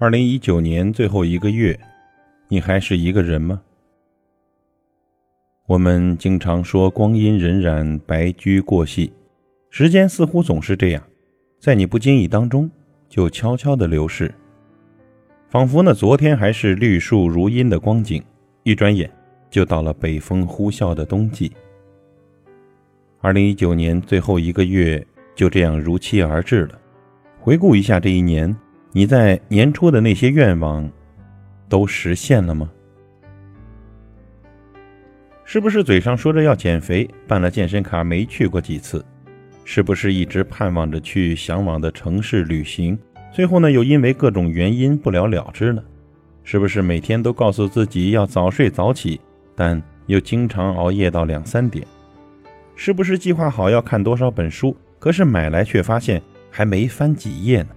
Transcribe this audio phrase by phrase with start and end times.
[0.00, 1.76] 二零一九年最后一个月，
[2.46, 3.60] 你还是一个人吗？
[5.66, 9.12] 我们经常说光阴荏苒，白驹过隙，
[9.70, 11.02] 时间似乎总是这样，
[11.58, 12.70] 在你不经意当中
[13.08, 14.32] 就悄悄的流逝，
[15.48, 18.22] 仿佛呢昨天还是绿树如茵的光景，
[18.62, 19.10] 一转眼
[19.50, 21.50] 就到了北风呼啸的冬季。
[23.20, 25.04] 二零一九年最后一个月
[25.34, 26.80] 就这样如期而至了。
[27.40, 28.56] 回顾一下这一年，
[28.98, 30.90] 你在年初的那些愿望，
[31.68, 32.68] 都实现了吗？
[35.44, 39.04] 是不是嘴上说着要减肥，办了健身卡没去过几次？
[39.64, 42.98] 是不是一直盼望着去向往的城市旅行，
[43.30, 45.84] 最后呢又因为各种原因不了了之了？
[46.42, 49.20] 是不是每天都告诉自己要早睡早起，
[49.54, 51.86] 但又经常熬夜到两三点？
[52.74, 57.68] 是不是计划好要看多少本书，可是买来却发现还没翻几页呢？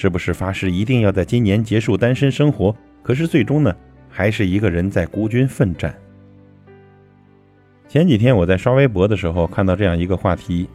[0.00, 3.74] 是不是发誓一定要在今年结束单身生活，可是最终呢
[4.08, 5.92] 还是一个人在孤军奋战？
[7.88, 10.68] 前几天我在刷微博的时候看到这样一个话题：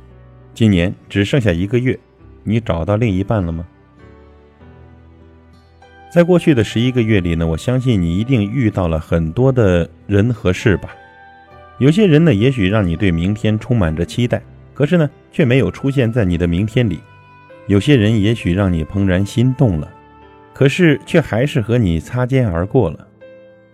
[0.54, 1.98] 今年只剩下一个月，
[2.44, 3.66] 你找到另一半了吗？
[6.12, 10.94] 在过去的十一个月里呢，我相信你一定遇到了很多的人和事吧。
[11.78, 16.98] 有些人呢，也许让你对明天充满着期待，可是呢，却没有出现在你的明天里；
[17.68, 19.90] 有些人也许让你怦然心动了，
[20.54, 22.98] 可是却还是和你擦肩而过了；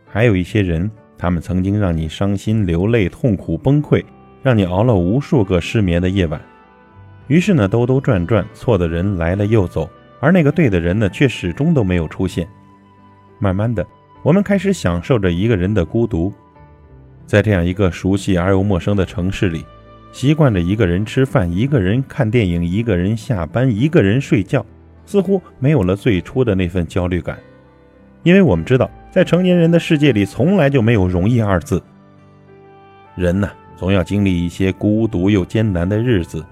[0.07, 0.89] 还有一些人。
[1.21, 4.01] 他们曾经让你伤心流泪、痛苦崩溃，
[4.41, 6.39] 让你熬了无数个失眠的夜晚。
[7.27, 9.89] 于是呢，兜兜转转，错的人来了又走，
[10.21, 12.47] 而那个对的人呢，却始终都没有出现。
[13.37, 13.85] 慢慢的，
[14.23, 16.31] 我们开始享受着一个人的孤独，
[17.25, 19.65] 在这样一个熟悉而又陌生的城市里，
[20.11, 24.65] 习惯着一个人吃饭、一个人看电影、一个人下班、一个人睡觉，
[25.05, 27.37] 似乎没有了最初的那份焦虑感，
[28.23, 28.89] 因为我们知道。
[29.11, 31.81] 在成年人的世界里，从来就没有容易二字。
[33.15, 36.45] 人呢，总要经历一些孤独又艰难的日子。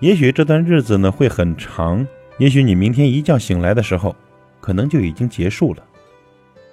[0.00, 2.06] 也许这段日子呢会很长，
[2.38, 4.16] 也许你明天一觉醒来的时候，
[4.58, 5.84] 可能就已经结束了。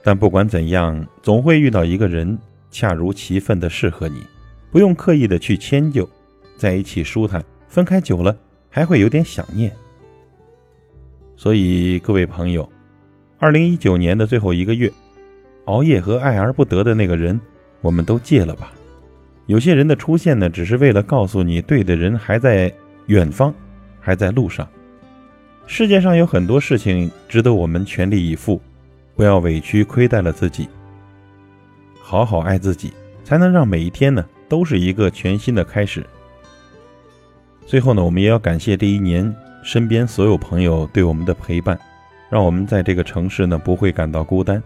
[0.02, 2.40] 但不管怎样，总会遇到一个人，
[2.72, 4.24] 恰如其分的适合你，
[4.72, 6.10] 不用刻意的去迁就，
[6.58, 8.36] 在一起舒坦，分开久了
[8.70, 9.72] 还会有点想念。
[11.36, 12.70] 所以各位朋友，
[13.38, 14.92] 二零一九年的最后一个月。
[15.66, 17.42] 熬夜和爱而不得的那个人，
[17.82, 18.72] 我们都戒了吧。
[19.48, 22.72] 有些人的出现呢，只是为了告诉你，对的人还在
[23.08, 23.52] 远方，
[24.00, 24.68] 还在路上。
[25.66, 28.62] 世界上有很多事情值得我们全力以赴，
[29.16, 30.68] 不要委屈亏待了自己。
[32.00, 32.94] 好好爱自己，
[33.24, 36.06] 才能让每一天呢都是一个全新的开始。
[37.66, 41.78] 最后呢，我们也要感谢这一年身边所有朋友对我们的陪伴，
[42.30, 44.62] 让我们在这个城市呢不会感到孤单。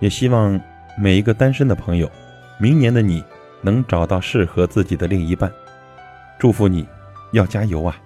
[0.00, 0.58] 也希望
[0.98, 2.10] 每一个单身的朋友，
[2.58, 3.22] 明年的你
[3.60, 5.52] 能找到适合自己的另一半。
[6.38, 6.86] 祝福你，
[7.32, 7.96] 要加油啊！